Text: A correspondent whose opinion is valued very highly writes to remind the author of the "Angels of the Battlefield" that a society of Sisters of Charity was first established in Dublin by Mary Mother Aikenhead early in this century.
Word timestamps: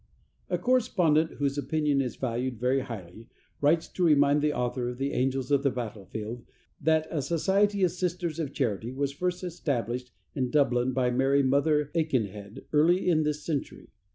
A 0.49 0.57
correspondent 0.57 1.33
whose 1.33 1.59
opinion 1.59 2.01
is 2.01 2.15
valued 2.15 2.57
very 2.59 2.79
highly 2.79 3.27
writes 3.61 3.87
to 3.89 4.03
remind 4.03 4.41
the 4.41 4.51
author 4.51 4.89
of 4.89 4.97
the 4.97 5.13
"Angels 5.13 5.51
of 5.51 5.61
the 5.61 5.69
Battlefield" 5.69 6.43
that 6.81 7.05
a 7.11 7.21
society 7.21 7.83
of 7.83 7.91
Sisters 7.91 8.39
of 8.39 8.51
Charity 8.51 8.91
was 8.93 9.11
first 9.11 9.43
established 9.43 10.11
in 10.33 10.49
Dublin 10.49 10.91
by 10.91 11.11
Mary 11.11 11.43
Mother 11.43 11.91
Aikenhead 11.93 12.65
early 12.73 13.07
in 13.07 13.21
this 13.21 13.43
century. 13.43 13.89